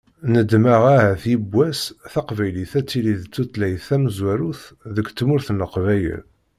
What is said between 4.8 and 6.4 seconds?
deg tmurt n Leqbayel.